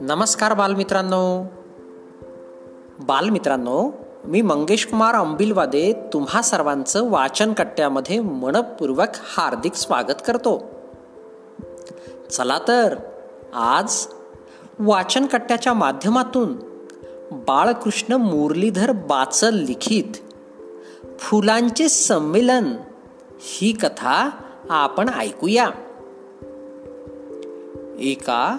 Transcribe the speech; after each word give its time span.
नमस्कार 0.00 0.54
बालमित्रांनो. 0.54 1.44
बालमित्रांनो 3.00 3.90
मी 4.24 4.40
मंगेश 4.40 4.86
कुमार 4.86 5.14
अंबिलवादे 5.14 5.92
तुम्हा 6.12 6.42
सर्वांचं 6.42 7.10
वाचन 7.10 7.52
कट्ट्यामध्ये 7.52 8.20
मनपूर्वक 8.20 9.08
हार्दिक 9.36 9.74
स्वागत 9.74 10.22
करतो. 10.26 10.62
चला 12.30 12.58
तर 12.68 12.96
आज 13.54 14.06
वाचन 14.78 15.26
कट्ट्याच्या 15.26 15.72
माध्यमातून 15.72 16.52
बाळकृष्ण 17.32 18.12
मुरलीधर 18.12 18.92
बाचल 18.92 19.54
लिखित 19.54 20.16
फुलांचे 21.18 21.88
संमेलन 21.88 22.64
ही 23.38 23.72
कथा 23.72 24.30
आपण 24.70 25.08
ऐकूया. 25.08 25.70
एका 27.98 28.56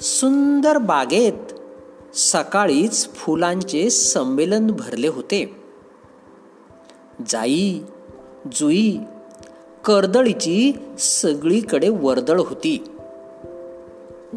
सुंदर 0.00 0.78
बागेत 0.78 1.54
सकाळीच 2.14 3.08
फुलांचे 3.08 3.90
संमेलन 3.90 4.70
भरले 4.70 5.08
होते. 5.08 5.64
जाई 7.28 7.80
जुई 8.52 8.98
कर्दळीची 9.84 10.72
सगळीकडे 10.98 11.88
वर्दळ 11.88 12.40
होती. 12.40 12.84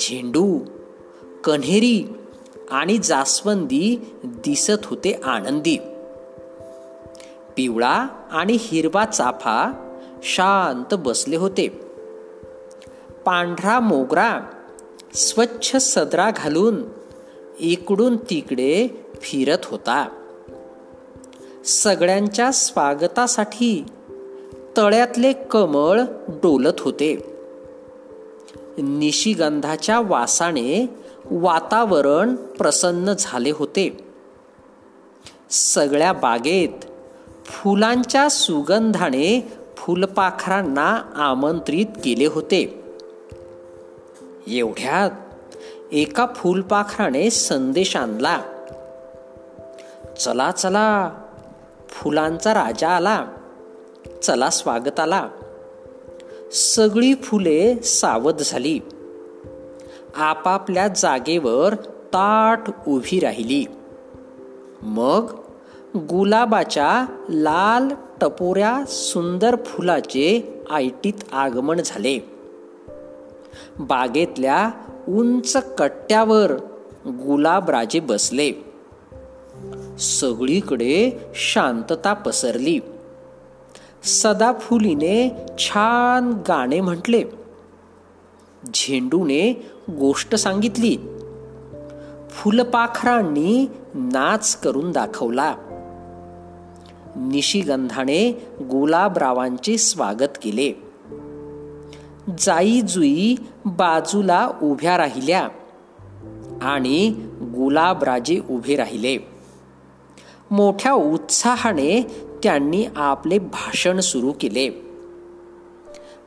झेंडू 0.00 0.58
कन्हेरी 1.44 2.04
आणि 2.70 2.98
जास्वंदी 2.98 4.14
दिसत 4.24 4.84
होते 4.84 5.20
आनंदी. 5.24 5.76
पिवळा 7.56 8.06
आणि 8.30 8.56
हिरवा 8.60 9.04
चाफा 9.04 9.83
शांत 10.24 10.94
बसले 10.94 11.36
होते. 11.36 11.68
पांढरा 13.26 13.80
मोगरा 13.80 14.40
स्वच्छ 15.14 15.76
सदरा 15.76 16.30
घालून 16.36 16.82
इकडून 17.58 18.16
तिकडे 18.16 18.88
फिरत 19.20 19.58
होता. 19.64 20.08
सगळ्यांच्या 21.64 22.52
स्वागतासाठी 22.52 23.84
तळ्यातले 24.76 25.32
कमळ 25.32 26.00
डोलत 26.28 26.80
होते. 26.80 27.36
निशिगंधाच्या 28.78 30.00
वासाने 30.00 30.86
वातावरण 31.30 32.34
प्रसन्न 32.34 33.12
झाले 33.18 33.50
होते. 33.50 33.98
सगळ्या 35.50 36.12
बागेत 36.12 36.84
फुलांच्या 37.44 38.28
सुगंधाने 38.28 39.52
फुलपाखरांना 39.86 41.02
आमंत्रित 41.16 41.86
केले 41.86 42.26
होते. 42.26 42.84
एवढ्यात 44.46 45.10
एका 45.92 46.26
फुलपाखराने 46.36 47.30
संदेश 47.30 47.96
आणला. 47.96 48.40
चला 50.20 50.50
चला 50.50 51.10
फुलांचा 51.88 52.54
राजा 52.54 52.88
आला. 52.88 53.26
चला 54.22 54.50
स्वागताला 54.50 55.28
सगळी 56.52 57.14
फुले 57.14 57.74
सावध 57.76 58.42
झाली. 58.42 58.80
आपापल्या 60.16 60.88
जागेवर 60.88 61.74
ताट 61.84 62.70
उभी 62.88 63.20
राहिली. 63.20 63.64
मग 64.82 65.43
गुलाबाच्या 65.96 67.06
लाल 67.28 67.88
टपोऱ्या 68.20 68.84
सुंदर 68.88 69.56
फुलाचे 69.56 70.54
आयटीत 70.70 71.12
आगमन 71.32 71.80
झाले. 71.84 72.18
बागेतल्या 73.78 74.70
उंच 75.08 75.56
कट्ट्यावर 75.78 76.52
गुलाबराजे 77.06 78.00
बसले. 78.00 78.52
सगळीकडे 79.98 81.10
शांतता 81.34 82.12
पसरली. 82.12 82.78
सदाफुलीने 84.04 85.46
छान 85.58 86.30
गाणे 86.48 86.80
म्हटले. 86.80 87.22
झेंडूने 88.74 89.70
गोष्ट 89.90 90.34
सांगितली. 90.34 90.96
फुलपाखरांनी 92.30 93.66
नाच 93.94 94.56
करून 94.56 94.92
दाखवला. 94.92 95.56
निशिगंधाने 97.16 98.30
गुलाबरावांचे 98.60 99.78
स्वागत 99.78 100.38
केले. 100.42 100.72
जाई 102.38 102.80
जुई 102.80 103.34
बाजूला 103.64 104.50
उभ्या 104.62 104.96
राहिल्या 104.96 105.48
आणि 106.62 107.10
गुलाबराजे 107.42 108.40
उभे 108.50 108.76
राहिले. 108.76 109.18
मोठ्या 110.50 110.92
उत्साहाने 110.92 112.06
त्यांनी 112.42 112.86
आपले 112.96 113.38
भाषण 113.38 114.00
सुरू 114.00 114.32
केले. 114.40 114.70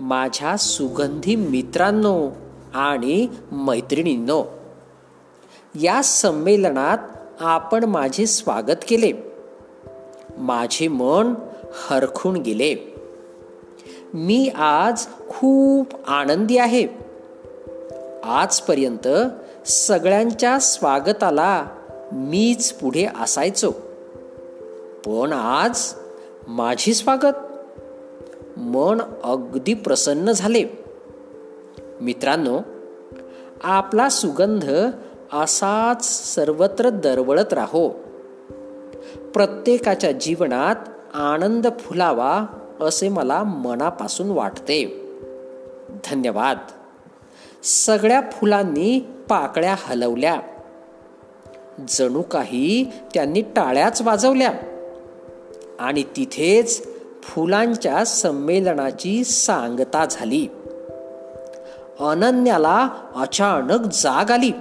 माझ्या 0.00 0.56
सुगंधी 0.56 1.36
मित्रांनो 1.36 2.30
आणि 2.74 3.26
मैत्रिणींनो 3.52 4.44
या 5.82 6.02
संमेलनात 6.02 6.98
आपण 7.40 7.84
माझे 7.84 8.26
स्वागत 8.26 8.84
केले. 8.88 9.31
माझे 10.38 10.88
मन 10.88 11.34
हरखून 11.74 12.36
गेले. 12.36 12.94
मी 14.14 14.48
आज 14.48 15.06
खूप 15.28 15.86
आनंदी 16.06 16.56
आहे. 16.58 16.88
आजपर्यंत 18.24 19.08
सगळ्यांच्या 19.66 20.58
स्वागताला 20.58 21.66
मीच 22.12 22.72
पुढे 22.72 23.06
असायचो. 23.20 23.70
पण 25.06 25.32
आज 25.32 25.94
माझी 26.48 26.94
स्वागत 26.94 27.36
मन 28.56 29.00
अगदी 29.24 29.74
प्रसन्न 29.74 30.32
झाले. 30.32 30.64
मित्रांनो 32.00 32.58
आपला 33.64 34.08
सुगंध 34.08 34.64
असाच 35.32 36.34
सर्वत्र 36.34 36.88
दरवळत 36.88 37.52
राहो. 37.52 37.90
प्रत्येकाच्या 39.34 40.12
जीवनात 40.12 40.76
आनंद 41.14 41.66
फुलावा 41.80 42.46
असे 42.80 43.08
मला 43.08 43.42
मनापासून 43.42 44.30
वाटते. 44.30 45.08
धन्यवाद. 46.10 46.58
सगळ्या 47.62 48.20
फुलांनी 48.32 49.00
पाकळ्या 49.28 49.76
हलवल्या. 49.78 50.40
जणू 51.88 52.22
काही 52.22 52.92
त्यांनी 53.14 53.40
टाळ्याच 53.40 54.02
वाजवल्या. 54.02 54.52
आणि 55.80 56.02
तिथेच 56.02 56.86
फुलांच्या 57.22 58.04
संमेलनाची 58.04 59.24
सांगता 59.24 60.04
झाली. 60.10 60.48
अनन्याला 62.00 62.88
अचानक 63.14 63.80
जाग 63.92 64.30
आली. 64.30 64.52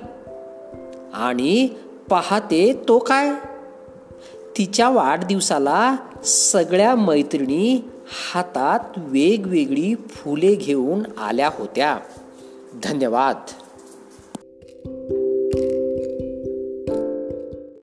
आणि 1.14 1.68
पाहते 2.10 2.84
तो 2.88 3.00
काय? 3.00 3.30
तिच्या 4.58 4.90
वाढदिवसाला 4.90 5.96
सगळ्या 6.24 6.96
मैत्रिणी 6.96 7.90
हातात 8.34 8.80
वेगवेगळी 8.98 9.96
फुले 10.10 10.56
घेऊन 10.56 11.04
आल्या 11.18 11.50
होत्या. 11.54 12.00
धन्यवाद. 12.84 13.36